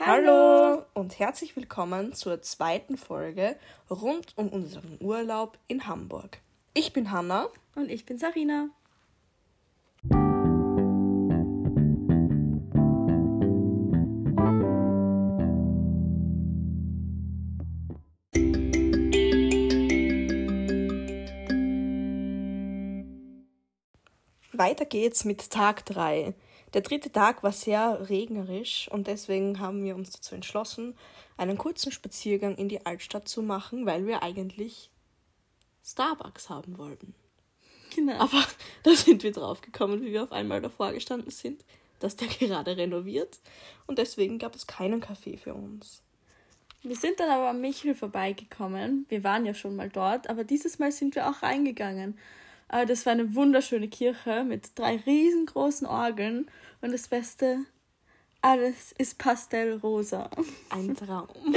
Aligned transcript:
Hallo 0.00 0.82
und 0.92 1.20
herzlich 1.20 1.54
willkommen 1.54 2.14
zur 2.14 2.42
zweiten 2.42 2.96
Folge 2.96 3.56
rund 3.88 4.36
um 4.36 4.48
unseren 4.48 4.98
Urlaub 5.00 5.56
in 5.68 5.86
Hamburg. 5.86 6.38
Ich 6.74 6.92
bin 6.92 7.12
Hanna. 7.12 7.46
Und 7.76 7.92
ich 7.92 8.04
bin 8.04 8.18
Sarina. 8.18 8.70
Weiter 24.52 24.86
geht's 24.86 25.24
mit 25.24 25.50
Tag 25.50 25.86
3. 25.86 26.34
Der 26.74 26.80
dritte 26.80 27.12
Tag 27.12 27.44
war 27.44 27.52
sehr 27.52 28.08
regnerisch 28.10 28.88
und 28.90 29.06
deswegen 29.06 29.60
haben 29.60 29.84
wir 29.84 29.94
uns 29.94 30.10
dazu 30.10 30.34
entschlossen, 30.34 30.96
einen 31.36 31.56
kurzen 31.56 31.92
Spaziergang 31.92 32.56
in 32.56 32.68
die 32.68 32.84
Altstadt 32.84 33.28
zu 33.28 33.42
machen, 33.42 33.86
weil 33.86 34.06
wir 34.06 34.24
eigentlich 34.24 34.90
Starbucks 35.84 36.50
haben 36.50 36.76
wollten. 36.76 37.14
Genau. 37.94 38.14
Aber 38.14 38.44
da 38.82 38.90
sind 38.94 39.22
wir 39.22 39.30
draufgekommen, 39.30 40.02
wie 40.02 40.12
wir 40.12 40.24
auf 40.24 40.32
einmal 40.32 40.60
davor 40.60 40.92
gestanden 40.92 41.30
sind, 41.30 41.64
dass 42.00 42.16
der 42.16 42.26
gerade 42.28 42.76
renoviert 42.76 43.38
und 43.86 43.98
deswegen 43.98 44.40
gab 44.40 44.56
es 44.56 44.66
keinen 44.66 45.00
Kaffee 45.00 45.36
für 45.36 45.54
uns. 45.54 46.02
Wir 46.82 46.96
sind 46.96 47.20
dann 47.20 47.30
aber 47.30 47.50
am 47.50 47.60
Michel 47.60 47.94
vorbeigekommen. 47.94 49.06
Wir 49.08 49.24
waren 49.24 49.46
ja 49.46 49.54
schon 49.54 49.76
mal 49.76 49.88
dort, 49.88 50.28
aber 50.28 50.44
dieses 50.44 50.78
Mal 50.78 50.92
sind 50.92 51.14
wir 51.14 51.30
auch 51.30 51.42
reingegangen. 51.42 52.18
Äh, 52.74 52.86
das 52.86 53.06
war 53.06 53.12
eine 53.12 53.34
wunderschöne 53.34 53.88
Kirche 53.88 54.44
mit 54.44 54.78
drei 54.78 54.96
riesengroßen 54.96 55.86
Orgeln 55.86 56.50
und 56.80 56.92
das 56.92 57.08
Beste, 57.08 57.58
alles 58.42 58.92
ist 58.98 59.18
pastellrosa. 59.18 60.28
Ein 60.70 60.94
Traum. 60.96 61.28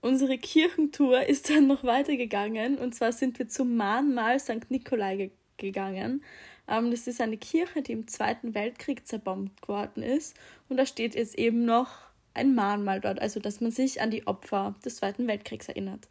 Unsere 0.00 0.38
Kirchentour 0.38 1.26
ist 1.26 1.50
dann 1.50 1.66
noch 1.66 1.82
weitergegangen 1.82 2.78
und 2.78 2.94
zwar 2.94 3.12
sind 3.12 3.38
wir 3.38 3.48
zum 3.48 3.76
Mahnmal 3.76 4.38
St. 4.38 4.70
Nikolai 4.70 5.16
ge 5.16 5.30
gegangen. 5.56 6.22
Ähm, 6.68 6.92
das 6.92 7.08
ist 7.08 7.20
eine 7.20 7.36
Kirche, 7.36 7.82
die 7.82 7.90
im 7.90 8.06
Zweiten 8.06 8.54
Weltkrieg 8.54 9.08
zerbombt 9.08 9.66
worden 9.66 10.04
ist 10.04 10.36
und 10.68 10.76
da 10.76 10.86
steht 10.86 11.16
jetzt 11.16 11.36
eben 11.36 11.64
noch 11.64 12.07
ein 12.38 12.54
Mahnmal 12.54 13.00
dort, 13.00 13.20
also 13.20 13.40
dass 13.40 13.60
man 13.60 13.70
sich 13.70 14.00
an 14.00 14.10
die 14.10 14.26
Opfer 14.26 14.74
des 14.84 14.96
Zweiten 14.96 15.26
Weltkriegs 15.26 15.68
erinnert. 15.68 16.08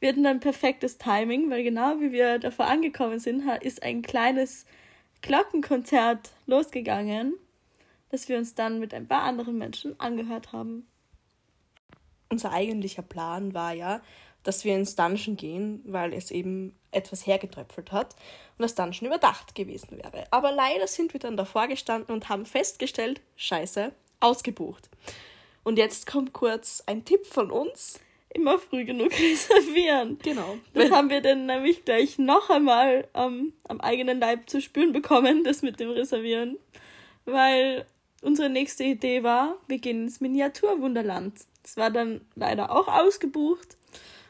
Wir 0.00 0.10
hatten 0.10 0.24
dann 0.24 0.40
perfektes 0.40 0.98
Timing, 0.98 1.50
weil 1.50 1.62
genau 1.62 2.00
wie 2.00 2.12
wir 2.12 2.38
davor 2.38 2.66
angekommen 2.66 3.18
sind, 3.18 3.44
ist 3.62 3.82
ein 3.82 4.02
kleines 4.02 4.66
Glockenkonzert 5.22 6.30
losgegangen, 6.46 7.34
das 8.10 8.28
wir 8.28 8.38
uns 8.38 8.54
dann 8.54 8.78
mit 8.78 8.94
ein 8.94 9.08
paar 9.08 9.22
anderen 9.22 9.58
Menschen 9.58 9.98
angehört 9.98 10.52
haben. 10.52 10.86
Unser 12.30 12.52
eigentlicher 12.52 13.02
Plan 13.02 13.54
war 13.54 13.72
ja, 13.72 14.00
dass 14.42 14.64
wir 14.64 14.74
ins 14.74 14.94
Dungeon 14.94 15.36
gehen, 15.36 15.82
weil 15.84 16.12
es 16.12 16.30
eben 16.30 16.74
etwas 16.90 17.26
hergetröpfelt 17.26 17.92
hat 17.92 18.14
und 18.56 18.62
das 18.62 18.74
Dungeon 18.74 19.06
überdacht 19.06 19.54
gewesen 19.54 19.98
wäre. 19.98 20.26
Aber 20.30 20.52
leider 20.52 20.86
sind 20.86 21.12
wir 21.12 21.20
dann 21.20 21.36
davor 21.36 21.68
gestanden 21.68 22.14
und 22.14 22.28
haben 22.28 22.46
festgestellt, 22.46 23.20
scheiße, 23.36 23.92
ausgebucht. 24.20 24.88
Und 25.62 25.78
jetzt 25.78 26.06
kommt 26.06 26.32
kurz 26.32 26.82
ein 26.86 27.04
Tipp 27.04 27.26
von 27.26 27.50
uns. 27.50 28.00
Immer 28.30 28.58
früh 28.58 28.84
genug 28.84 29.10
reservieren. 29.18 30.18
Genau. 30.22 30.58
Das 30.74 30.90
haben 30.90 31.10
wir 31.10 31.22
dann 31.22 31.46
nämlich 31.46 31.84
gleich 31.84 32.18
noch 32.18 32.50
einmal 32.50 33.08
ähm, 33.14 33.52
am 33.64 33.80
eigenen 33.80 34.20
Leib 34.20 34.48
zu 34.50 34.60
spüren 34.60 34.92
bekommen, 34.92 35.44
das 35.44 35.62
mit 35.62 35.80
dem 35.80 35.90
Reservieren. 35.90 36.58
Weil 37.24 37.86
unsere 38.22 38.50
nächste 38.50 38.84
Idee 38.84 39.22
war, 39.22 39.56
wir 39.66 39.78
gehen 39.78 40.04
ins 40.04 40.20
Miniaturwunderland. 40.20 41.34
Das 41.62 41.76
war 41.76 41.90
dann 41.90 42.20
leider 42.34 42.70
auch 42.70 42.88
ausgebucht. 42.88 43.76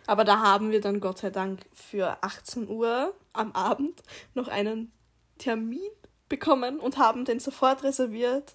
Aber 0.07 0.25
da 0.25 0.41
haben 0.41 0.71
wir 0.71 0.81
dann 0.81 1.01
Gott 1.01 1.19
sei 1.19 1.31
Dank 1.31 1.61
für 1.73 2.17
18 2.23 2.69
Uhr 2.69 3.15
am 3.35 3.53
Abend 3.53 4.03
noch 4.35 4.49
einen 4.49 4.91
Termin 5.37 5.91
bekommen 6.29 6.81
und 6.81 6.99
haben 6.99 7.25
den 7.25 7.41
sofort 7.41 7.83
reserviert. 7.83 8.55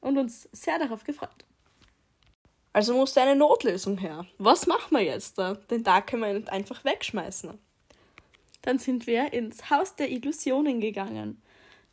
Und 0.00 0.18
uns 0.18 0.48
sehr 0.52 0.78
darauf 0.78 1.04
gefreut. 1.04 1.44
Also 2.74 2.92
musste 2.92 3.22
eine 3.22 3.36
Notlösung 3.36 3.98
her. 3.98 4.26
Was 4.38 4.66
machen 4.66 4.96
wir 4.96 5.04
jetzt 5.04 5.38
da? 5.38 5.54
Den 5.54 5.84
Tag 5.84 6.08
können 6.08 6.22
wir 6.22 6.34
nicht 6.34 6.50
einfach 6.50 6.84
wegschmeißen. 6.84 7.56
Dann 8.62 8.78
sind 8.80 9.06
wir 9.06 9.32
ins 9.32 9.70
Haus 9.70 9.94
der 9.94 10.10
Illusionen 10.10 10.80
gegangen. 10.80 11.40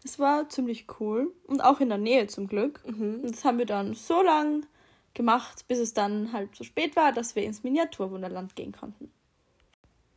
Das 0.02 0.18
war 0.18 0.50
ziemlich 0.50 0.88
cool 1.00 1.31
und 1.46 1.64
auch 1.64 1.81
in 1.81 1.90
der 1.90 2.00
Nähe 2.00 2.25
zum 2.25 2.47
Glück. 2.47 2.81
Mhm. 2.84 3.19
Und 3.22 3.31
das 3.31 3.46
haben 3.46 3.59
wir 3.59 3.68
dann 3.68 3.94
so 3.94 4.24
lang 4.24 4.66
gemacht, 5.14 5.68
bis 5.68 5.78
es 5.78 5.94
dann 5.94 6.34
halt 6.34 6.56
so 6.56 6.64
spät 6.64 6.96
war, 6.96 7.12
dass 7.12 7.36
wir 7.36 7.44
ins 7.44 7.62
Miniaturwunderland 7.62 8.56
gehen 8.56 8.72
konnten. 8.72 9.12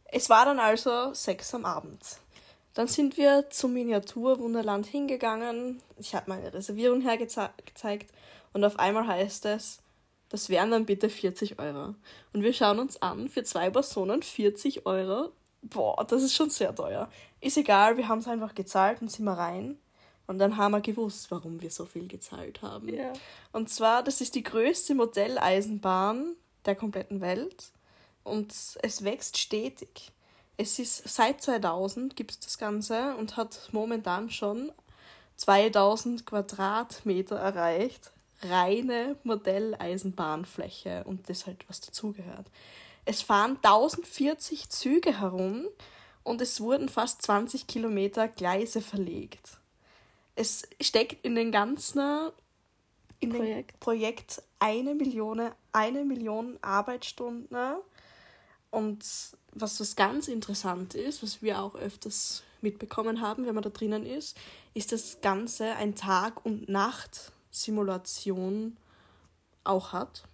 Es 0.06 0.31
war 0.31 0.46
dann 0.46 0.60
also 0.60 1.12
sechs 1.12 1.54
am 1.54 1.66
Abend. 1.66 2.00
Dann 2.72 2.88
sind 2.88 3.19
wir 3.19 3.50
zum 3.50 3.75
Miniaturwunderland 3.75 4.86
hingegangen. 4.86 5.82
Ich 5.98 6.14
habe 6.14 6.31
meine 6.31 6.54
Reservierung 6.54 7.02
hergezeigt 7.02 8.10
und 8.54 8.64
auf 8.64 8.78
einmal 8.78 9.06
heißt 9.06 9.44
es, 9.44 9.83
das 10.34 10.48
wären 10.48 10.72
dann 10.72 10.84
bitte 10.84 11.08
40 11.08 11.60
Euro. 11.60 11.94
Und 12.32 12.42
wir 12.42 12.52
schauen 12.52 12.80
uns 12.80 13.00
an, 13.00 13.28
für 13.28 13.44
zwei 13.44 13.70
Personen 13.70 14.20
40 14.20 14.84
Euro. 14.84 15.30
Boah, 15.62 16.04
das 16.04 16.24
ist 16.24 16.34
schon 16.34 16.50
sehr 16.50 16.74
teuer. 16.74 17.08
Ist 17.40 17.56
egal, 17.56 17.96
wir 17.96 18.08
haben 18.08 18.18
es 18.18 18.26
einfach 18.26 18.52
gezahlt 18.52 19.00
und 19.00 19.12
sind 19.12 19.26
wir 19.26 19.38
rein. 19.38 19.78
Und 20.26 20.40
dann 20.40 20.56
haben 20.56 20.72
wir 20.72 20.80
gewusst, 20.80 21.30
warum 21.30 21.62
wir 21.62 21.70
so 21.70 21.84
viel 21.84 22.08
gezahlt 22.08 22.62
haben. 22.62 22.92
Ja. 22.92 23.12
Und 23.52 23.70
zwar, 23.70 24.02
das 24.02 24.20
ist 24.20 24.34
die 24.34 24.42
größte 24.42 24.96
Modelleisenbahn 24.96 26.34
der 26.64 26.74
kompletten 26.74 27.20
Welt. 27.20 27.70
Und 28.24 28.52
es 28.82 29.04
wächst 29.04 29.38
stetig. 29.38 30.10
Es 30.56 30.80
ist 30.80 31.08
seit 31.08 31.42
2000 31.42 32.16
gibt 32.16 32.32
es 32.32 32.40
das 32.40 32.58
Ganze 32.58 33.14
und 33.18 33.36
hat 33.36 33.68
momentan 33.70 34.30
schon 34.30 34.72
2000 35.36 36.26
Quadratmeter 36.26 37.36
erreicht 37.36 38.10
reine 38.42 39.16
Modelleisenbahnfläche 39.24 41.04
und 41.04 41.28
das 41.28 41.46
halt 41.46 41.68
was 41.68 41.80
dazugehört. 41.80 42.46
Es 43.04 43.22
fahren 43.22 43.58
1040 43.62 44.70
Züge 44.70 45.20
herum 45.20 45.66
und 46.22 46.40
es 46.40 46.60
wurden 46.60 46.88
fast 46.88 47.22
20 47.22 47.66
Kilometer 47.66 48.28
Gleise 48.28 48.80
verlegt. 48.80 49.58
Es 50.36 50.62
steckt 50.80 51.24
in 51.24 51.34
den 51.34 51.52
ganzen 51.52 52.00
in 53.20 53.30
Projekt. 53.30 53.80
Projekt 53.80 54.42
eine 54.58 54.94
Million, 54.94 55.50
eine 55.72 56.04
Million 56.04 56.58
Arbeitsstunden. 56.62 57.76
Und 58.70 59.04
was 59.52 59.78
das 59.78 59.96
ganz 59.96 60.28
interessant 60.28 60.94
ist, 60.94 61.22
was 61.22 61.42
wir 61.42 61.60
auch 61.60 61.74
öfters 61.74 62.42
mitbekommen 62.60 63.20
haben, 63.20 63.46
wenn 63.46 63.54
man 63.54 63.62
da 63.62 63.70
drinnen 63.70 64.04
ist, 64.04 64.36
ist 64.72 64.90
das 64.90 65.20
Ganze 65.20 65.76
ein 65.76 65.94
Tag- 65.94 66.44
und 66.44 66.68
Nacht 66.68 67.32
Simulation 67.54 68.76
auch 69.65 69.92
hat. 69.92 70.25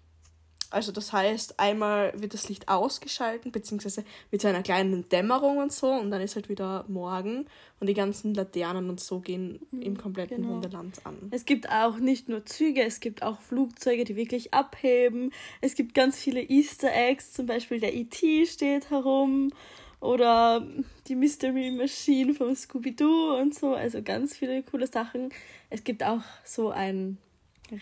Also 0.72 0.92
das 0.92 1.12
heißt, 1.12 1.58
einmal 1.58 2.12
wird 2.16 2.32
das 2.32 2.48
Licht 2.48 2.68
ausgeschalten, 2.68 3.50
beziehungsweise 3.50 4.04
mit 4.30 4.40
so 4.40 4.46
einer 4.46 4.62
kleinen 4.62 5.08
Dämmerung 5.08 5.58
und 5.58 5.72
so, 5.72 5.88
und 5.90 6.12
dann 6.12 6.20
ist 6.20 6.36
halt 6.36 6.48
wieder 6.48 6.84
morgen 6.86 7.46
und 7.80 7.88
die 7.88 7.94
ganzen 7.94 8.34
Laternen 8.34 8.88
und 8.88 9.00
so 9.00 9.18
gehen 9.18 9.58
mhm, 9.72 9.82
im 9.82 9.98
kompletten 9.98 10.42
genau. 10.42 10.54
Wunderland 10.54 11.04
an. 11.04 11.16
Es 11.32 11.44
gibt 11.44 11.68
auch 11.68 11.96
nicht 11.96 12.28
nur 12.28 12.46
Züge, 12.46 12.84
es 12.84 13.00
gibt 13.00 13.24
auch 13.24 13.40
Flugzeuge, 13.40 14.04
die 14.04 14.14
wirklich 14.14 14.54
abheben. 14.54 15.32
Es 15.60 15.74
gibt 15.74 15.92
ganz 15.92 16.16
viele 16.16 16.40
Easter 16.40 16.92
Eggs, 16.92 17.32
zum 17.32 17.46
Beispiel 17.46 17.80
der 17.80 17.92
E.T. 17.92 18.46
steht 18.46 18.90
herum 18.90 19.50
oder 20.00 20.66
die 21.06 21.14
Mystery 21.14 21.70
Machine 21.70 22.34
von 22.34 22.56
Scooby-Doo 22.56 23.38
und 23.38 23.54
so. 23.54 23.74
Also 23.74 24.02
ganz 24.02 24.36
viele 24.36 24.62
coole 24.62 24.86
Sachen. 24.86 25.30
Es 25.68 25.84
gibt 25.84 26.02
auch 26.02 26.22
so 26.44 26.70
ein 26.70 27.18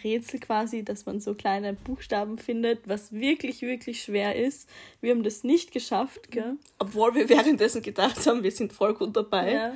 Rätsel 0.04 0.40
quasi, 0.40 0.84
dass 0.84 1.06
man 1.06 1.20
so 1.20 1.34
kleine 1.34 1.72
Buchstaben 1.72 2.38
findet, 2.38 2.88
was 2.88 3.12
wirklich, 3.12 3.62
wirklich 3.62 4.02
schwer 4.02 4.36
ist. 4.36 4.68
Wir 5.00 5.12
haben 5.12 5.22
das 5.22 5.44
nicht 5.44 5.72
geschafft, 5.72 6.30
gell? 6.30 6.56
Obwohl 6.78 7.14
wir 7.14 7.28
währenddessen 7.28 7.82
gedacht 7.82 8.26
haben, 8.26 8.42
wir 8.42 8.50
sind 8.50 8.72
voll 8.72 8.94
gut 8.94 9.16
dabei. 9.16 9.52
Ja. 9.52 9.72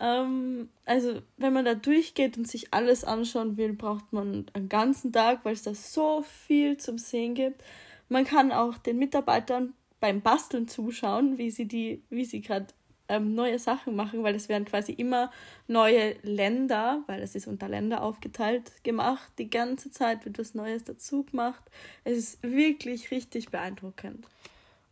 Ähm, 0.00 0.70
also, 0.84 1.20
wenn 1.36 1.52
man 1.52 1.64
da 1.64 1.74
durchgeht 1.74 2.36
und 2.36 2.48
sich 2.48 2.74
alles 2.74 3.04
anschauen 3.04 3.56
will, 3.56 3.74
braucht 3.74 4.12
man 4.12 4.46
einen 4.52 4.68
ganzen 4.68 5.12
Tag, 5.12 5.44
weil 5.44 5.54
es 5.54 5.62
da 5.62 5.74
so 5.74 6.22
viel 6.22 6.76
zum 6.78 6.98
Sehen 6.98 7.34
gibt. 7.34 7.62
Man 8.08 8.24
kann 8.24 8.52
auch 8.52 8.76
den 8.76 8.98
Mitarbeitern 8.98 9.74
beim 10.04 10.20
Basteln 10.20 10.68
zuschauen, 10.68 11.38
wie 11.38 11.50
sie 11.50 11.64
die, 11.64 12.02
wie 12.10 12.26
sie 12.26 12.42
gerade 12.42 12.66
ähm, 13.08 13.34
neue 13.34 13.58
Sachen 13.58 13.96
machen, 13.96 14.22
weil 14.22 14.34
es 14.34 14.50
werden 14.50 14.66
quasi 14.66 14.92
immer 14.92 15.30
neue 15.66 16.16
Länder, 16.20 17.02
weil 17.06 17.22
es 17.22 17.34
ist 17.34 17.46
unter 17.46 17.70
Länder 17.70 18.02
aufgeteilt, 18.02 18.70
gemacht. 18.82 19.32
Die 19.38 19.48
ganze 19.48 19.90
Zeit 19.90 20.26
wird 20.26 20.38
was 20.38 20.52
Neues 20.52 20.84
dazu 20.84 21.22
gemacht. 21.22 21.62
Es 22.04 22.18
ist 22.18 22.42
wirklich 22.42 23.10
richtig 23.12 23.48
beeindruckend. 23.48 24.26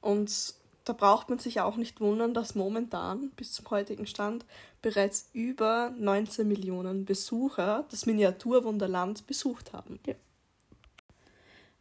Und 0.01 0.55
da 0.87 0.95
braucht 0.95 1.29
man 1.29 1.39
sich 1.39 1.61
auch 1.61 1.77
nicht 1.77 2.01
wundern, 2.01 2.33
dass 2.33 2.55
momentan 2.55 3.33
bis 3.37 3.53
zum 3.53 3.69
heutigen 3.69 4.07
Stand 4.07 4.47
bereits 4.81 5.29
über 5.35 5.93
19 5.99 6.49
Millionen 6.49 7.05
Besucher 7.05 7.85
das 7.91 8.07
Miniaturwunderland 8.07 9.27
besucht 9.27 9.75
haben. 9.75 10.01
Ja. 10.07 10.15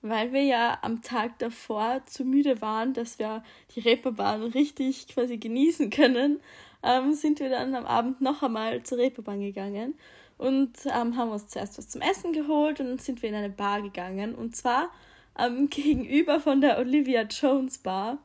Weil 0.02 0.34
wir 0.34 0.44
ja 0.44 0.80
am 0.82 1.02
Tag 1.02 1.38
davor 1.40 2.02
zu 2.06 2.26
müde 2.26 2.62
waren, 2.62 2.94
dass 2.94 3.20
wir 3.20 3.44
die 3.76 3.82
Reeperbahn 3.82 4.44
richtig 4.44 5.08
quasi 5.08 5.38
genießen 5.38 5.90
können, 5.92 6.40
ähm, 6.84 7.14
sind 7.14 7.40
wir 7.40 7.50
dann 7.50 7.76
am 7.76 7.86
Abend 7.86 8.22
noch 8.22 8.42
einmal 8.42 8.82
zur 8.84 8.98
Reeperbahn 8.98 9.40
gegangen 9.40 9.94
und 10.38 10.74
ähm, 10.86 11.16
haben 11.16 11.30
uns 11.30 11.48
zuerst 11.48 11.78
was 11.78 11.90
zum 11.90 12.02
Essen 12.02 12.34
geholt 12.34 12.80
und 12.80 12.88
dann 12.88 12.98
sind 12.98 13.22
wir 13.22 13.30
in 13.30 13.36
eine 13.36 13.50
Bar 13.50 13.84
gegangen 13.84 14.34
und 14.34 14.56
zwar 14.56 14.90
ähm, 15.38 15.70
gegenüber 15.70 16.40
von 16.40 16.62
der 16.62 16.80
Olivia 16.80 17.22
Jones 17.24 17.78
Bar. 17.78 18.18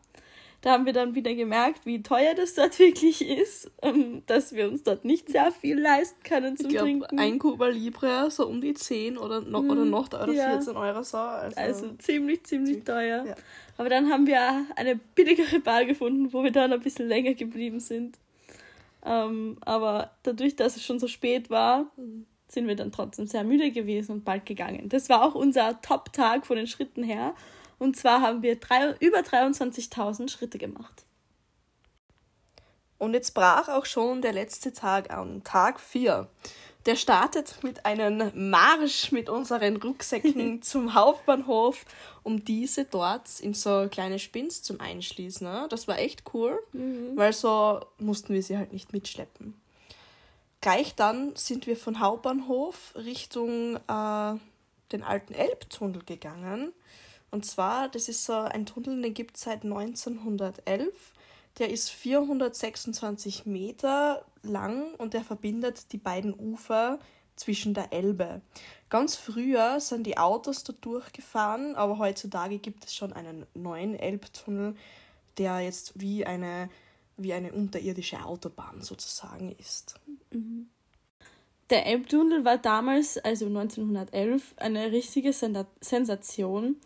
Da 0.62 0.72
haben 0.72 0.86
wir 0.86 0.92
dann 0.92 1.14
wieder 1.14 1.34
gemerkt, 1.34 1.86
wie 1.86 2.02
teuer 2.02 2.34
das 2.34 2.54
dort 2.54 2.78
wirklich 2.78 3.26
ist, 3.26 3.70
um, 3.82 4.22
dass 4.26 4.54
wir 4.54 4.68
uns 4.68 4.82
dort 4.82 5.04
nicht 5.04 5.28
sehr 5.28 5.52
viel 5.52 5.78
leisten 5.78 6.22
können 6.22 6.56
zum 6.56 6.66
ich 6.66 6.72
glaub, 6.72 6.84
Trinken. 6.84 7.18
Ein 7.18 7.38
Cuba 7.38 7.68
Libre 7.68 8.30
so 8.30 8.46
um 8.46 8.60
die 8.60 8.74
10 8.74 9.18
oder, 9.18 9.40
no, 9.40 9.60
oder 9.60 9.82
hm, 9.82 9.90
noch 9.90 10.06
oder 10.08 10.32
ja. 10.32 10.50
14 10.50 10.76
Euro 10.76 11.02
so. 11.02 11.18
Also, 11.18 11.56
also 11.56 11.88
ziemlich, 11.98 12.44
ziemlich 12.44 12.84
teuer. 12.84 13.24
Ja. 13.26 13.34
Aber 13.76 13.88
dann 13.88 14.10
haben 14.10 14.26
wir 14.26 14.66
eine 14.76 14.96
billigere 14.96 15.60
Bar 15.60 15.84
gefunden, 15.84 16.32
wo 16.32 16.42
wir 16.42 16.52
dann 16.52 16.72
ein 16.72 16.80
bisschen 16.80 17.08
länger 17.08 17.34
geblieben 17.34 17.80
sind. 17.80 18.18
Ähm, 19.04 19.58
aber 19.60 20.10
dadurch, 20.22 20.56
dass 20.56 20.76
es 20.76 20.84
schon 20.84 20.98
so 20.98 21.06
spät 21.06 21.50
war, 21.50 21.90
mhm 21.96 22.26
sind 22.48 22.68
wir 22.68 22.76
dann 22.76 22.92
trotzdem 22.92 23.26
sehr 23.26 23.44
müde 23.44 23.70
gewesen 23.70 24.12
und 24.12 24.24
bald 24.24 24.46
gegangen. 24.46 24.88
Das 24.88 25.08
war 25.08 25.22
auch 25.22 25.34
unser 25.34 25.80
Top-Tag 25.80 26.46
von 26.46 26.56
den 26.56 26.66
Schritten 26.66 27.02
her. 27.02 27.34
Und 27.78 27.96
zwar 27.96 28.20
haben 28.20 28.42
wir 28.42 28.56
drei, 28.56 28.94
über 29.00 29.18
23.000 29.18 30.30
Schritte 30.30 30.58
gemacht. 30.58 31.04
Und 32.98 33.14
jetzt 33.14 33.34
brach 33.34 33.68
auch 33.68 33.84
schon 33.84 34.22
der 34.22 34.32
letzte 34.32 34.72
Tag 34.72 35.10
an, 35.10 35.44
Tag 35.44 35.80
4. 35.80 36.28
Der 36.86 36.96
startet 36.96 37.62
mit 37.62 37.84
einem 37.84 38.30
Marsch 38.50 39.10
mit 39.10 39.28
unseren 39.28 39.76
Rucksäcken 39.76 40.62
zum 40.62 40.94
Hauptbahnhof, 40.94 41.84
um 42.22 42.44
diese 42.44 42.84
dort 42.84 43.40
in 43.40 43.54
so 43.54 43.88
kleine 43.90 44.18
Spins 44.18 44.62
zum 44.62 44.80
Einschließen. 44.80 45.46
Ne? 45.46 45.66
Das 45.68 45.88
war 45.88 45.98
echt 45.98 46.22
cool, 46.32 46.58
mhm. 46.72 47.16
weil 47.16 47.32
so 47.32 47.80
mussten 47.98 48.32
wir 48.32 48.42
sie 48.42 48.56
halt 48.56 48.72
nicht 48.72 48.92
mitschleppen. 48.92 49.60
Gleich 50.60 50.94
dann 50.94 51.34
sind 51.36 51.66
wir 51.66 51.76
von 51.76 52.00
Hauptbahnhof 52.00 52.94
Richtung 52.94 53.76
äh, 53.76 54.34
den 54.92 55.02
alten 55.02 55.34
Elbtunnel 55.34 56.02
gegangen. 56.04 56.72
Und 57.30 57.44
zwar, 57.44 57.88
das 57.88 58.08
ist 58.08 58.24
so 58.24 58.32
ein 58.32 58.66
Tunnel, 58.66 59.02
den 59.02 59.14
gibt 59.14 59.36
es 59.36 59.42
seit 59.42 59.64
1911. 59.64 61.12
Der 61.58 61.70
ist 61.70 61.90
426 61.90 63.46
Meter 63.46 64.24
lang 64.42 64.94
und 64.94 65.14
der 65.14 65.24
verbindet 65.24 65.92
die 65.92 65.98
beiden 65.98 66.34
Ufer 66.34 66.98
zwischen 67.34 67.74
der 67.74 67.92
Elbe. 67.92 68.40
Ganz 68.88 69.16
früher 69.16 69.80
sind 69.80 70.06
die 70.06 70.18
Autos 70.18 70.64
da 70.64 70.72
durchgefahren, 70.72 71.74
aber 71.74 71.98
heutzutage 71.98 72.58
gibt 72.58 72.84
es 72.84 72.94
schon 72.94 73.12
einen 73.12 73.46
neuen 73.54 73.94
Elbtunnel, 73.94 74.74
der 75.38 75.60
jetzt 75.60 76.00
wie 76.00 76.24
eine 76.24 76.68
wie 77.16 77.32
eine 77.32 77.52
unterirdische 77.52 78.24
Autobahn 78.24 78.82
sozusagen 78.82 79.54
ist. 79.58 79.94
Mhm. 80.30 80.68
Der 81.70 81.86
Elbtunnel 81.86 82.44
war 82.44 82.58
damals, 82.58 83.18
also 83.18 83.46
1911, 83.46 84.54
eine 84.56 84.92
richtige 84.92 85.32
Sensation, 85.32 86.76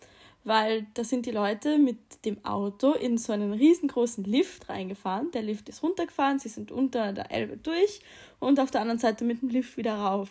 weil 0.45 0.87
da 0.95 1.05
sind 1.05 1.27
die 1.27 1.31
Leute 1.31 1.79
mit 1.79 2.25
dem 2.25 2.45
Auto 2.45 2.93
in 2.93 3.19
so 3.19 3.33
einen 3.33 3.53
riesengroßen 3.53 4.25
Lift 4.25 4.69
reingefahren. 4.69 5.31
Der 5.33 5.43
Lift 5.43 5.69
ist 5.69 5.83
runtergefahren, 5.83 6.39
sie 6.39 6.49
sind 6.49 6.73
unter 6.73 7.13
der 7.13 7.31
Elbe 7.31 7.57
durch 7.57 8.01
und 8.39 8.59
auf 8.59 8.71
der 8.71 8.81
anderen 8.81 8.99
Seite 8.99 9.25
mit 9.25 9.43
dem 9.43 9.51
Lift 9.51 9.77
wieder 9.77 9.95
rauf. 9.95 10.31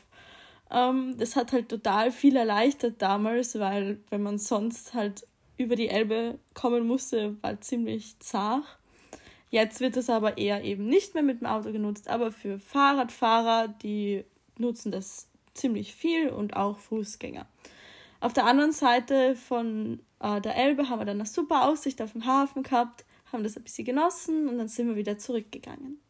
Ähm, 0.72 1.16
das 1.18 1.36
hat 1.36 1.52
halt 1.52 1.70
total 1.70 2.12
viel 2.12 2.36
erleichtert 2.36 3.02
damals, 3.02 3.58
weil 3.60 4.00
wenn 4.10 4.24
man 4.24 4.38
sonst 4.38 4.94
halt 4.94 5.28
über 5.58 5.76
die 5.76 5.90
Elbe 5.90 6.40
kommen 6.54 6.88
musste, 6.88 7.36
war 7.42 7.60
ziemlich 7.62 8.18
zart. 8.20 8.64
Jetzt 9.52 9.80
wird 9.80 9.98
es 9.98 10.10
aber 10.10 10.38
eher 10.38 10.64
eben 10.64 10.86
nicht 10.86 11.16
mehr 11.16 11.24
mit 11.24 11.42
dem 11.42 11.48
Auto 11.48 11.72
genutzt, 11.72 12.08
aber 12.08 12.32
für 12.32 12.60
Fahrradfahrer, 12.60 13.68
die 13.68 14.24
nutzen 14.58 14.92
das 14.92 15.28
ziemlich 15.54 15.94
viel 15.96 16.30
und 16.30 16.56
auch 16.56 16.78
Fußgänger. 16.78 17.48
Auf 18.20 18.34
der 18.34 18.46
anderen 18.46 18.74
Seite 18.74 19.36
von 19.36 20.02
äh, 20.20 20.42
der 20.42 20.56
Elbe 20.56 20.90
haben 20.90 21.00
wir 21.00 21.06
dann 21.06 21.18
eine 21.18 21.26
super 21.26 21.68
Aussicht 21.68 22.02
auf 22.02 22.12
den 22.12 22.26
Hafen 22.26 22.64
gehabt, 22.64 23.06
haben 23.32 23.44
das 23.44 23.56
ein 23.56 23.64
bisschen 23.64 23.86
genossen 23.86 24.50
und 24.50 24.58
dann 24.58 24.68
sind 24.68 24.88
wir 24.88 24.96
wieder 24.96 25.18
zurückgegangen. 25.18 26.02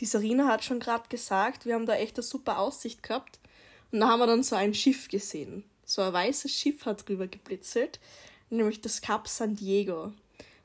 Die 0.00 0.06
Sarina 0.06 0.46
hat 0.46 0.64
schon 0.64 0.80
gerade 0.80 1.08
gesagt, 1.08 1.66
wir 1.66 1.74
haben 1.74 1.86
da 1.86 1.94
echt 1.94 2.16
eine 2.16 2.22
super 2.22 2.58
Aussicht 2.58 3.02
gehabt. 3.02 3.40
Und 3.90 4.00
da 4.00 4.08
haben 4.08 4.20
wir 4.20 4.26
dann 4.26 4.42
so 4.42 4.54
ein 4.54 4.74
Schiff 4.74 5.08
gesehen. 5.08 5.64
So 5.84 6.02
ein 6.02 6.12
weißes 6.12 6.52
Schiff 6.52 6.84
hat 6.86 7.08
drüber 7.08 7.26
geblitzelt, 7.26 7.98
nämlich 8.50 8.80
das 8.80 9.00
Cap 9.00 9.26
San 9.26 9.56
Diego. 9.56 10.12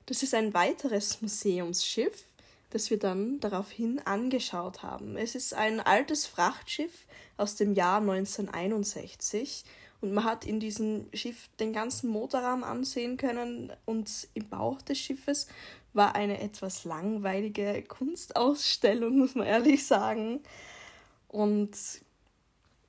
Das 0.05 0.21
ist 0.21 0.33
ein 0.33 0.53
weiteres 0.53 1.21
Museumsschiff, 1.21 2.25
das 2.69 2.89
wir 2.89 2.99
dann 2.99 3.39
daraufhin 3.39 3.99
angeschaut 4.05 4.83
haben. 4.83 5.15
Es 5.15 5.33
ist 5.33 5.53
ein 5.53 5.79
altes 5.79 6.25
Frachtschiff 6.25 7.05
aus 7.37 7.55
dem 7.55 7.73
Jahr 7.73 8.01
1961 8.01 9.63
und 10.03 10.13
man 10.13 10.25
hat 10.25 10.45
in 10.45 10.59
diesem 10.59 11.05
Schiff 11.13 11.47
den 11.61 11.71
ganzen 11.71 12.09
Motorraum 12.09 12.65
ansehen 12.65 13.15
können 13.15 13.71
und 13.85 14.27
im 14.33 14.49
Bauch 14.49 14.81
des 14.81 14.99
Schiffes 14.99 15.47
war 15.93 16.13
eine 16.13 16.41
etwas 16.41 16.83
langweilige 16.83 17.81
Kunstausstellung, 17.83 19.17
muss 19.19 19.33
man 19.33 19.47
ehrlich 19.47 19.85
sagen. 19.85 20.41
Und 21.29 21.71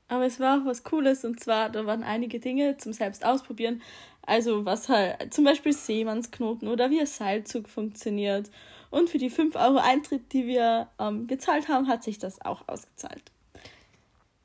aber 0.08 0.26
es 0.26 0.40
war 0.40 0.60
auch 0.60 0.66
was 0.66 0.82
Cooles 0.82 1.24
und 1.24 1.38
zwar, 1.38 1.70
da 1.70 1.86
waren 1.86 2.02
einige 2.02 2.40
Dinge 2.40 2.76
zum 2.78 2.92
selbst 2.92 3.24
ausprobieren. 3.24 3.80
Also 4.22 4.64
was 4.64 4.88
halt, 4.88 5.32
zum 5.32 5.44
Beispiel 5.44 5.72
Seemannsknoten 5.72 6.66
oder 6.66 6.90
wie 6.90 6.98
ein 7.00 7.06
Seilzug 7.06 7.68
funktioniert. 7.68 8.50
Und 8.90 9.08
für 9.08 9.18
die 9.18 9.30
5 9.30 9.54
Euro 9.54 9.76
Eintritt, 9.76 10.32
die 10.32 10.46
wir 10.46 10.88
ähm, 10.98 11.28
gezahlt 11.28 11.68
haben, 11.68 11.86
hat 11.86 12.02
sich 12.02 12.18
das 12.18 12.40
auch 12.40 12.66
ausgezahlt. 12.66 13.22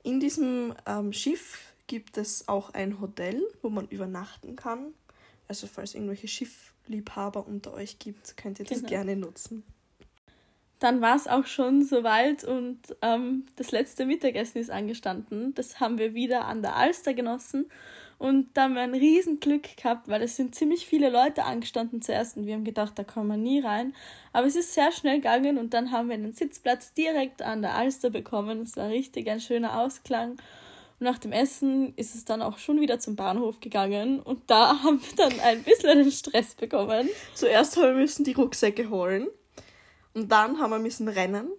In 0.04 0.20
diesem 0.20 0.76
ähm, 0.86 1.12
Schiff 1.14 1.69
gibt 1.90 2.18
es 2.18 2.48
auch 2.48 2.70
ein 2.74 3.02
Hotel, 3.02 3.44
wo 3.62 3.70
man 3.70 3.88
übernachten 3.88 4.56
kann. 4.56 4.94
Also 5.50 5.68
falls 5.68 5.96
irgendwelche 5.96 6.28
Schiffliebhaber 6.28 7.46
unter 7.46 7.74
euch 7.74 8.00
gibt, 8.00 8.38
könnt 8.38 8.60
ihr 8.60 8.66
das 8.66 8.78
genau. 8.78 8.90
gerne 8.90 9.16
nutzen. 9.18 9.64
Dann 10.78 11.02
war 11.02 11.18
es 11.18 11.28
auch 11.28 11.46
schon 11.46 11.84
soweit 11.84 12.46
und 12.46 12.80
ähm, 13.02 13.48
das 13.58 13.72
letzte 13.72 14.06
Mittagessen 14.06 14.60
ist 14.60 14.70
angestanden. 14.70 15.54
Das 15.56 15.82
haben 15.82 15.98
wir 15.98 16.14
wieder 16.14 16.46
an 16.46 16.62
der 16.62 16.78
Alster 16.78 17.14
genossen 17.14 17.66
und 18.20 18.50
da 18.54 18.64
haben 18.64 18.76
wir 18.76 18.82
ein 18.82 18.94
Riesenglück 18.94 19.76
gehabt, 19.76 20.08
weil 20.08 20.22
es 20.22 20.36
sind 20.36 20.54
ziemlich 20.54 20.86
viele 20.86 21.10
Leute 21.10 21.44
angestanden 21.44 22.02
zuerst 22.02 22.38
und 22.38 22.46
wir 22.46 22.54
haben 22.54 22.64
gedacht, 22.64 22.94
da 23.00 23.04
kommen 23.04 23.30
wir 23.30 23.38
nie 23.38 23.62
rein. 23.62 23.94
Aber 24.32 24.46
es 24.46 24.56
ist 24.56 24.74
sehr 24.74 24.92
schnell 24.92 25.18
gegangen 25.18 25.58
und 25.58 25.74
dann 25.74 25.92
haben 25.92 26.10
wir 26.10 26.16
einen 26.16 26.34
Sitzplatz 26.34 26.94
direkt 26.94 27.42
an 27.42 27.62
der 27.62 27.76
Alster 27.76 28.12
bekommen. 28.12 28.62
Es 28.62 28.78
war 28.78 28.90
richtig 28.90 29.28
ein 29.30 29.42
schöner 29.42 29.82
Ausklang. 29.82 30.38
Und 31.00 31.06
nach 31.06 31.18
dem 31.18 31.32
Essen 31.32 31.94
ist 31.96 32.16
es 32.16 32.26
dann 32.26 32.42
auch 32.42 32.58
schon 32.58 32.82
wieder 32.82 33.00
zum 33.00 33.16
Bahnhof 33.16 33.60
gegangen 33.60 34.20
und 34.20 34.42
da 34.48 34.80
haben 34.84 35.02
wir 35.02 35.16
dann 35.16 35.40
ein 35.40 35.64
bisschen 35.64 35.98
den 35.98 36.12
Stress 36.12 36.56
bekommen. 36.56 37.10
Zuerst 37.34 37.78
haben 37.78 37.84
wir 37.84 37.94
müssen 37.94 38.24
die 38.24 38.34
Rucksäcke 38.34 38.90
holen 38.90 39.28
und 40.14 40.32
dann 40.32 40.60
haben 40.60 40.72
wir 40.72 40.80
müssen 40.80 41.08
rennen, 41.08 41.50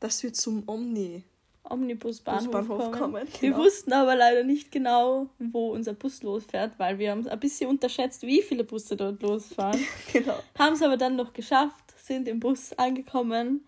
dass 0.00 0.22
wir 0.22 0.32
zum 0.32 0.62
Omni 0.66 1.24
Omnibusbahnhof 1.64 2.66
kommen. 2.66 2.92
kommen 2.92 3.22
genau. 3.24 3.40
Wir 3.40 3.56
wussten 3.56 3.92
aber 3.92 4.14
leider 4.14 4.44
nicht 4.44 4.70
genau, 4.70 5.28
wo 5.38 5.72
unser 5.72 5.94
Bus 5.94 6.22
losfährt, 6.22 6.78
weil 6.78 6.98
wir 6.98 7.10
haben 7.10 7.26
ein 7.26 7.40
bisschen 7.40 7.70
unterschätzt, 7.70 8.22
wie 8.22 8.42
viele 8.42 8.64
Busse 8.64 8.96
dort 8.96 9.22
losfahren. 9.22 9.80
genau. 10.12 10.38
Haben 10.58 10.74
es 10.74 10.82
aber 10.82 10.98
dann 10.98 11.16
noch 11.16 11.32
geschafft, 11.32 11.84
sind 11.96 12.28
im 12.28 12.38
Bus 12.38 12.74
angekommen 12.74 13.64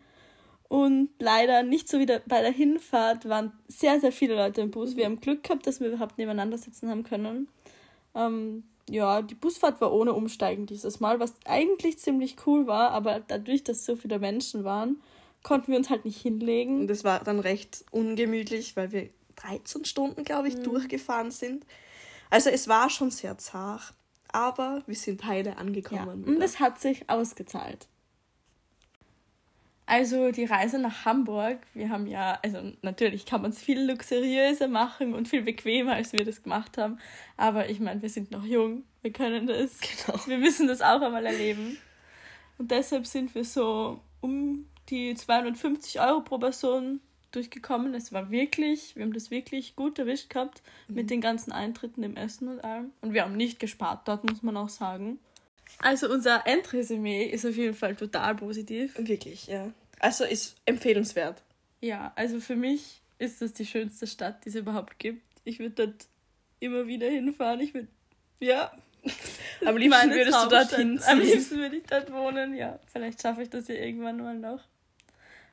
und 0.69 1.11
leider 1.19 1.63
nicht 1.63 1.89
so 1.89 1.99
wie 1.99 2.07
bei 2.07 2.43
der 2.43 2.53
Hinfahrt 2.53 3.29
waren 3.29 3.53
sehr, 3.69 4.01
sehr 4.01 4.13
viele 4.13 4.35
Leute 4.35 4.61
im 4.61 4.71
Bus. 4.71 4.93
Mhm. 4.93 4.97
Wir 4.97 5.05
haben 5.05 5.21
Glück 5.21 5.45
gehabt, 5.45 5.67
dass 5.67 5.81
wir 5.81 5.89
überhaupt 5.89 6.19
nebeneinander 6.19 6.59
sitzen 6.59 6.89
haben 6.91 7.05
können. 7.05 7.49
Ähm, 8.15 8.65
ja, 8.89 9.23
die 9.23 9.35
Busfahrt 9.35 9.81
war 9.81 9.93
ohne 9.93 10.13
Umsteigen 10.13 10.67
dieses 10.67 11.01
Mal, 11.01 11.21
was 11.21 11.35
eigentlich 11.45 11.99
ziemlich 11.99 12.37
cool 12.47 12.67
war, 12.67 12.91
aber 12.91 13.21
dadurch, 13.21 13.65
dass 13.65 13.85
so 13.85 13.97
viele 13.97 14.19
Menschen 14.19 14.65
waren, 14.65 15.03
konnten 15.43 15.73
wir 15.73 15.79
uns 15.79 15.91
halt 15.91 16.05
nicht 16.05 16.21
hinlegen. 16.21 16.81
Und 16.81 16.89
das 16.89 17.05
war 17.05 17.23
dann 17.23 17.41
recht 17.41 17.85
ungemütlich, 17.91 18.77
weil 18.77 18.93
wir 18.93 19.11
13 19.37 19.85
Stunden, 19.85 20.25
glaube 20.25 20.49
ich, 20.49 20.57
mhm. 20.57 20.65
durchgefahren 20.65 21.31
sind. 21.31 21.65
Also 22.31 22.51
es 22.51 22.69
war 22.69 22.91
schon 22.91 23.11
sehr 23.11 23.39
zart, 23.39 23.95
aber 24.33 24.83
wir 24.87 24.97
sind 24.97 25.25
heile 25.25 25.59
angekommen. 25.59 26.25
Ja, 26.27 26.33
und 26.33 26.43
es 26.43 26.59
hat 26.59 26.81
sich 26.81 27.09
ausgezahlt. 27.09 27.87
Also 29.88 30.33
die 30.33 30.45
Reise 30.45 30.81
nach 30.81 31.05
Hamburg, 31.05 31.59
wir 31.73 31.90
haben 31.90 32.09
ja, 32.09 32.40
also 32.43 32.73
natürlich 32.83 33.25
kann 33.25 33.43
man 33.43 33.52
es 33.52 33.62
viel 33.62 33.81
luxuriöser 33.88 34.66
machen 34.66 35.14
und 35.14 35.28
viel 35.28 35.43
bequemer, 35.43 35.93
als 35.93 36.12
wir 36.12 36.25
das 36.25 36.43
gemacht 36.43 36.76
haben. 36.76 36.99
Aber 37.37 37.71
ich 37.71 37.78
meine, 37.78 38.02
wir 38.02 38.11
sind 38.11 38.33
noch 38.33 38.45
jung, 38.45 38.83
wir 39.02 39.12
können 39.12 39.47
das. 39.47 39.78
Genau. 39.81 40.19
Wir 40.26 40.38
müssen 40.38 40.66
das 40.66 40.83
auch 40.83 41.00
einmal 41.00 41.25
erleben. 41.25 41.78
Und 42.59 42.73
deshalb 42.73 43.07
sind 43.07 43.35
wir 43.37 43.45
so 43.45 44.00
um 44.21 44.66
die 44.88 45.14
250 45.14 46.00
Euro 46.00 46.21
pro 46.21 46.38
Person 46.38 47.00
durchgekommen. 47.31 47.95
Es 47.95 48.12
war 48.12 48.31
wirklich, 48.31 48.97
wir 48.97 49.05
haben 49.05 49.12
das 49.12 49.31
wirklich 49.31 49.76
gut 49.76 49.99
erwischt 50.00 50.31
gehabt 50.31 50.62
mhm. 50.88 50.95
mit 50.97 51.11
den 51.11 51.21
ganzen 51.21 51.52
Eintritten 51.52 52.02
im 52.02 52.16
Essen 52.16 52.49
und 52.49 52.64
allem. 52.64 52.93
Und 53.02 53.12
wir 53.12 53.23
haben 53.23 53.37
nicht 53.37 53.61
gespart, 53.61 54.09
dort 54.09 54.28
muss 54.28 54.43
man 54.43 54.57
auch 54.57 54.69
sagen. 54.69 55.21
Also 55.79 56.11
unser 56.11 56.47
Endresümee 56.47 57.25
ist 57.25 57.45
auf 57.45 57.57
jeden 57.57 57.75
Fall 57.75 57.95
total 57.97 58.35
positiv. 58.35 58.97
Wirklich, 58.99 59.47
ja. 59.47 59.71
Also 60.01 60.25
ist 60.25 60.57
empfehlenswert. 60.65 61.43
Ja, 61.81 62.13
also 62.17 62.41
für 62.41 62.57
mich 62.57 63.03
ist 63.19 63.43
das 63.43 63.53
die 63.53 63.67
schönste 63.67 64.07
Stadt, 64.07 64.45
die 64.45 64.51
es 64.51 64.55
überhaupt 64.55 64.99
gibt. 64.99 65.23
Ich 65.45 65.59
würde 65.59 65.87
dort 65.87 66.07
immer 66.61 66.87
wieder 66.87 67.09
hinfahren. 67.09 67.61
Ich 67.61 67.75
würde, 67.75 67.89
ja. 68.41 68.73
Am 69.65 69.77
liebsten 69.77 70.11
würdest 70.11 70.45
du 70.45 70.49
dort 70.49 70.75
hinziehen. 70.75 71.11
Am 71.11 71.21
liebsten 71.21 71.57
würde 71.59 71.77
ich 71.77 71.85
dort 71.85 72.13
wohnen, 72.13 72.55
ja. 72.55 72.79
Vielleicht 72.93 73.23
schaffe 73.23 73.43
ich 73.43 73.51
das 73.51 73.69
ja 73.69 73.77
irgendwann 73.77 74.17
mal 74.17 74.37
noch. 74.37 74.61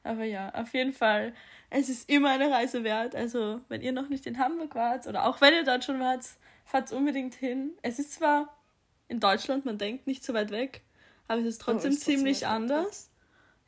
Aber 0.03 0.23
ja, 0.23 0.53
auf 0.55 0.73
jeden 0.73 0.93
Fall, 0.93 1.33
es 1.69 1.89
ist 1.89 2.09
immer 2.09 2.31
eine 2.31 2.49
Reise 2.49 2.83
wert. 2.83 3.15
Also, 3.15 3.61
wenn 3.69 3.81
ihr 3.81 3.91
noch 3.91 4.09
nicht 4.09 4.25
in 4.25 4.37
Hamburg 4.37 4.75
wart 4.75 5.07
oder 5.07 5.25
auch 5.25 5.39
wenn 5.39 5.53
ihr 5.53 5.63
dort 5.63 5.83
schon 5.85 5.99
wart, 5.99 6.25
fahrt 6.65 6.91
unbedingt 6.91 7.35
hin. 7.35 7.71
Es 7.81 7.99
ist 7.99 8.13
zwar 8.13 8.53
in 9.13 9.19
Deutschland, 9.19 9.63
man 9.63 9.77
denkt 9.77 10.07
nicht 10.07 10.23
so 10.23 10.33
weit 10.33 10.51
weg, 10.51 10.81
aber 11.27 11.39
es 11.41 11.47
ist 11.47 11.61
trotzdem 11.61 11.91
oh, 11.91 11.93
ist 11.93 12.03
ziemlich 12.03 12.39
trotzdem 12.39 12.55
anders. 12.55 13.09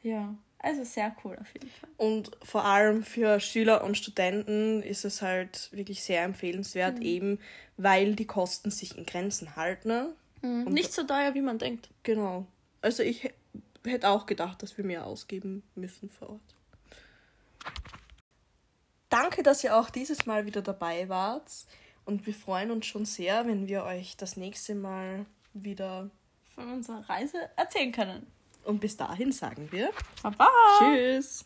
Ja, 0.02 0.36
also 0.60 0.84
sehr 0.84 1.16
cool 1.24 1.38
auf 1.40 1.54
jeden 1.54 1.70
Fall. 1.70 1.90
Und 1.98 2.32
vor 2.44 2.66
allem 2.66 3.04
für 3.04 3.40
Schüler 3.40 3.84
und 3.84 3.96
Studenten 3.96 4.82
ist 4.82 5.06
es 5.06 5.22
halt 5.22 5.70
wirklich 5.72 6.04
sehr 6.04 6.24
empfehlenswert, 6.24 6.98
mhm. 6.98 7.06
eben 7.06 7.40
weil 7.78 8.16
die 8.16 8.26
Kosten 8.26 8.72
sich 8.72 8.98
in 8.98 9.06
Grenzen 9.06 9.56
halten. 9.56 10.14
Mhm. 10.42 10.66
Nicht 10.66 10.92
so 10.92 11.04
teuer, 11.04 11.36
wie 11.36 11.42
man 11.42 11.60
denkt. 11.60 11.90
Genau. 12.04 12.48
Also 12.82 13.04
ich 13.04 13.32
hätte 13.86 14.10
auch 14.10 14.26
gedacht, 14.26 14.64
dass 14.64 14.78
wir 14.78 14.86
mehr 14.86 15.06
ausgeben 15.06 15.62
müssen 15.76 16.10
vor 16.10 16.32
Ort. 16.32 16.56
Danke, 19.10 19.44
dass 19.44 19.64
ihr 19.64 19.78
auch 19.78 19.90
dieses 19.92 20.26
Mal 20.26 20.46
wieder 20.46 20.62
dabei 20.62 21.08
wart. 21.10 21.52
Und 22.06 22.26
wir 22.26 22.34
freuen 22.34 22.72
uns 22.72 22.86
schon 22.86 23.06
sehr, 23.06 23.48
wenn 23.48 23.68
wir 23.68 23.84
euch 23.84 24.18
das 24.18 24.38
nächste 24.38 24.76
Mal 24.76 25.26
wieder 25.56 26.10
von 26.54 26.72
unserer 26.72 27.08
Reise 27.10 27.50
erzählen 27.56 27.92
können. 27.92 28.28
Und 28.64 28.80
bis 28.80 28.98
dahin 28.98 29.32
sagen 29.32 29.72
wir 29.72 29.92
Baba. 30.24 30.50
Tschüss. 30.80 31.46